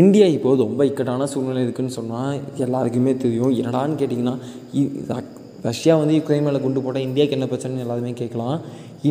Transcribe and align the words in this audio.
India 0.00 0.26
இப்போது 0.36 0.62
ரொம்ப 0.64 0.82
இக்கட்டான 0.88 1.26
சூழ்நிலை 1.32 1.62
இருக்குதுன்னு 1.64 1.96
சொன்னால் 1.96 2.38
எல்லாருக்குமே 2.64 3.12
தெரியும். 3.24 3.54
என்னடான்னு 3.60 3.96
கேட்டிங்கன்னா 4.02 5.22
ரஷ்யா 5.68 5.94
வந்து 6.00 6.14
யுக்ரைன் 6.18 6.46
மேலே 6.46 6.58
குண்டு 6.64 6.82
போட்டால் 6.84 7.06
இந்தியாவுக்கு 7.08 7.36
என்ன 7.38 7.48
பிரச்சனைன்னு 7.52 7.84
எல்லாருமே 7.86 8.12
கேட்கலாம். 8.20 8.56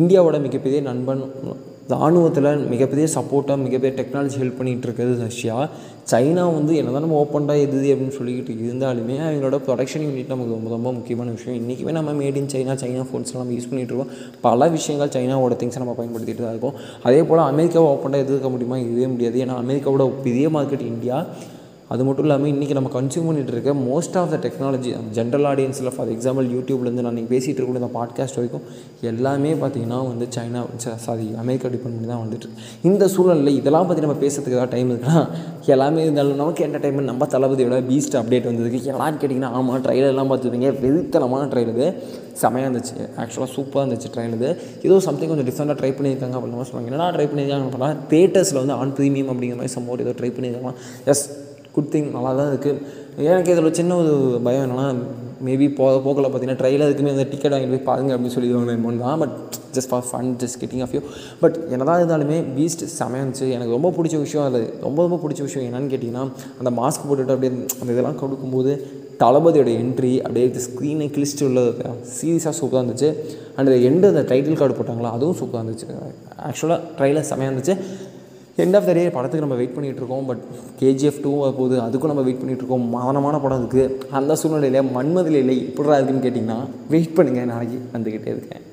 இந்தியாவோட 0.00 0.36
மிகப்பெரிய 0.46 0.80
நண்பன் 0.88 1.22
இராணுவத்தில் 1.92 2.50
மிகப்பெரிய 2.72 3.06
சப்போர்ட்டாக 3.14 3.58
மிகப்பெரிய 3.64 3.92
டெக்னாலஜி 3.98 4.36
ஹெல்ப் 4.42 4.58
பண்ணிகிட்டு 4.58 4.86
இருக்கிறது 4.88 5.14
ரஷ்யா. 5.22 5.56
சைனா 6.10 6.44
வந்து 6.56 6.72
என்ன 6.76 6.90
தான் 6.90 7.04
நம்ம 7.04 7.18
ஓப்பன்டாக 7.24 7.64
எது 7.64 7.80
அப்படின்னு 7.94 8.16
சொல்லிக்கிட்டு 8.18 8.52
இருந்தாலுமே 8.68 9.16
அவங்களோட 9.26 9.58
ப்ரொடக்ஷன் 9.66 10.04
யூனிட் 10.06 10.32
நமக்கு 10.32 10.54
ரொம்ப 10.56 10.70
ரொம்ப 10.76 10.92
முக்கியமான 10.92 11.30
விஷயம். 11.30 11.56
இன்றைக்குமே 11.60 11.92
நம்ம 11.98 12.12
மேட் 12.12 12.38
இன் 12.42 12.50
சைனா 12.54 12.74
சைனா 12.82 13.04
ஃபோன்ஸ்லாம் 13.10 13.42
நம்ம 13.42 13.54
யூஸ் 13.58 13.70
பண்ணிகிட்டு 13.70 13.92
இருக்கோம். 13.92 14.12
பல 14.40 14.68
விஷயங்கள் 14.76 15.14
சைனாவோட 15.16 15.56
திங்ஸை 15.62 15.82
நம்ம 15.84 15.96
பயன்படுத்திகிட்டு 15.98 16.44
தான் 16.44 16.54
இருக்கோம். 16.54 16.78
அதே 17.02 17.22
போல் 17.30 17.46
அமெரிக்காவை 17.52 17.88
ஓப்பனாக 17.94 18.24
எதிர்க்க 18.26 18.54
முடியுமா? 18.56 18.78
இதுவே 18.86 19.06
முடியாது. 19.06 19.38
ஏன்னா 19.44 19.56
அமெரிக்காவோட 19.64 20.06
பெரிய 20.28 20.48
மார்க்கெட் 20.48 20.90
இந்தியா 20.94 21.18
அது 21.92 22.04
மட்டும் 22.04 22.24
இல்லாமல் 22.24 22.50
இன்றைக்கி 22.50 22.74
நம்ம 22.78 22.90
கன்சியூம் 22.94 23.26
பண்ணிகிட்டு 23.28 23.52
இருக்க 23.54 23.72
most 23.72 24.16
of 24.18 24.30
the 24.32 24.36
technology 24.44 24.90
general 25.16 25.46
ஆடியன்ஸில் 25.46 25.90
for 25.96 26.10
example 26.12 26.46
யூடியூப்லேருந்து 26.54 27.04
நான் 27.06 27.16
நீங்கள் 27.18 27.32
பேசிகிட்டு 27.32 27.60
இருக்க 27.60 27.80
இந்த 27.82 27.90
பாட்காஸ்ட் 27.94 28.38
வரைக்கும் 28.38 28.64
எல்லாமே 29.00 29.52
பார்த்தீங்கன்னா 29.52 29.98
வந்து 30.08 30.28
சைனா 30.36 30.62
சாரி 30.96 31.26
அமெரிக்கா 31.38 31.68
டிபெண்ட் 31.68 31.96
பண்ணி 31.96 32.06
தான் 32.06 32.22
வந்துட்டு 32.24 32.48
இந்த 32.82 33.08
சூழலில் 33.08 33.52
இதெல்லாம் 33.54 33.86
பற்றி 33.86 34.06
நம்ம 34.06 34.16
பேசுறதுக்கு 34.22 34.58
ஏதாவது 34.58 34.72
டைம் 34.74 34.90
இருக்குன்னா 34.92 35.20
எல்லாமே 35.66 36.02
இருந்தாலும் 36.02 36.36
நமக்கு 36.36 36.66
என்டர்டைன்மெண்ட் 36.66 37.10
நம்ம 37.12 37.26
தளபதியோட 37.34 37.76
பீஸ்ட் 37.90 38.16
அப்டேட் 38.20 38.48
வந்ததுக்கு 38.50 38.80
எல்லாரும் 38.92 39.20
கேட்டிங்கன்னா 39.22 39.50
ஆமாம் 39.58 39.84
ட்ரைலர்லாம் 39.84 40.30
பார்த்துருப்பீங்க. 40.32 40.70
வெறித்தனமான 40.84 41.60
இது. 41.60 41.86
செமையாக 42.42 42.68
இருந்துச்சு. 42.68 42.96
ஆக்சுவலாக 43.16 43.50
சூப்பராக 43.56 43.84
இருந்துச்சு 43.84 44.10
ட்ரெயின் 44.14 44.34
இது. 44.34 44.50
ஏதோ 44.82 45.00
சம்திங் 45.00 45.30
கொஞ்சம் 45.32 45.48
டிஃப்ரெண்ட்டாக 45.48 45.78
ட்ரை 45.80 45.90
பண்ணியிருக்காங்க 45.98 46.36
அப்படின்னு 46.38 46.68
சொல்லுவாங்க. 46.70 46.90
என்னடா 46.90 47.08
ட்ரை 47.16 47.26
பண்ணியிருக்காங்க 47.30 47.66
அப்படின்னா 47.68 47.90
தேட்டர்ஸில் 48.12 48.60
வந்து 48.62 48.72
ஆன் 48.72 48.94
ப்ரீமியம் 48.98 49.30
அப்படிங்கிற 49.32 49.58
மாதிரி 49.60 49.74
சம்பவம் 49.76 50.04
ஏதோ 50.06 50.14
ட்ரை 50.20 50.30
பண்ணியிருக்காங்க 50.36 50.72
எஸ் 51.04 51.24
குட் 51.74 51.90
திங் 51.94 52.08
நல்லா 52.16 52.30
தான் 52.40 52.50
இருக்குது 52.52 53.00
எனக்கு 53.30 53.52
இதில் 53.54 53.76
சின்ன 53.78 53.96
ஒரு 54.02 54.12
பயம் 54.46 54.64
என்னென்னா 54.66 54.86
மேபி 55.46 55.66
போக 55.78 55.94
போக்கில் 56.04 56.26
பார்த்தீங்கன்னா 56.26 56.60
ட்ரைலருக்குமே 56.60 57.12
அந்த 57.14 57.24
டிக்கெட் 57.30 57.54
வாங்கிட்டு 57.54 57.74
போய் 57.74 57.88
பாருங்க 57.88 58.10
அப்படின்னு 58.14 58.34
சொல்லிடுவாங்க 58.34 58.74
என்னமோ 58.76 58.92
தான். 59.04 59.20
But 59.22 59.34
just 59.76 59.90
for 59.90 60.04
fun 60.10 60.30
just 60.42 60.58
getting 60.62 60.82
off 60.84 60.94
you 60.96 61.00
but 61.42 61.56
என்னதான் 61.74 61.98
இருந்தாலுமே 62.00 62.38
பீஸ்ட் 62.56 62.84
செமையாக 62.98 63.22
இருந்துச்சு. 63.22 63.46
எனக்கு 63.56 63.76
ரொம்ப 63.76 63.90
பிடிச்ச 63.96 64.18
விஷயம் 64.24 64.46
அது 64.48 64.60
ரொம்ப 64.86 64.98
ரொம்ப 65.06 65.18
பிடிச்ச 65.24 65.42
விஷயம் 65.48 65.66
என்னன்னு 65.68 65.92
கேட்டிங்கன்னா 65.94 66.24
அந்த 66.60 66.72
மாஸ்க் 66.80 67.08
போட்டுட்டு 67.08 67.34
அப்படியே 67.36 67.52
அந்த 67.80 67.90
இதெல்லாம் 67.94 68.20
கொடுக்கும்போது 68.22 68.74
தளபதியோட 69.22 69.70
என்ட்ரி 69.82 70.12
அப்படியே 70.26 70.46
ஸ்க்ரீனை 70.66 71.08
கிழிச்சிட்டு 71.16 71.46
உள்ள 71.48 71.60
சீரியஸாக 72.18 72.54
சூப்பராக 72.60 72.82
இருந்துச்சு. 72.82 73.10
அண்ட் 73.56 73.74
எண்டு 73.88 74.06
அந்த 74.12 74.24
டைட்டில் 74.30 74.58
கார்டு 74.60 74.76
போட்டாங்களா 74.78 75.10
அதுவும் 75.16 75.38
சூப்பராக 75.40 75.62
இருந்துச்சு. 75.64 75.88
ஆக்சுவலாக 76.48 76.80
ட்ரைலர் 76.98 77.28
செமையாக 77.30 77.50
இருந்துச்சு. 77.50 77.76
எண்ட் 78.58 78.76
ஆஃப் 78.78 78.86
த 78.88 78.92
டே 78.96 79.02
படத்துக்கு 79.16 79.44
நம்ம 79.44 79.58
வெயிட் 79.60 79.76
பண்ணிகிட்டு 79.76 80.00
இருக்கோம். 80.02 80.26
பட் 80.30 80.42
கேஜிஎஃப் 80.80 81.20
டூ 81.24 81.30
போகுது 81.58 81.76
அதுக்கும் 81.86 82.10
நம்ம 82.12 82.24
வெயிட் 82.26 82.42
பண்ணிகிட்ருக்கோம் 82.42 82.88
இருக்கோம். 82.94 83.14
படம் 83.44 83.62
இருக்குது 83.62 84.10
அந்த 84.18 84.36
சூழ்நிலையில் 84.40 84.90
மன்மதில் 84.96 85.40
இல்லை 85.42 85.56
இப்படிடா 85.68 85.96
இருக்குன்னு 85.98 86.26
கேட்டிங்கன்னா 86.26 86.58
வெயிட் 86.94 87.16
பண்ணுங்கள் 87.16 87.50
நாளைக்கு 87.52 87.78
வந்துக்கிட்டே 87.94 88.32
இருக்கேன். 88.36 88.64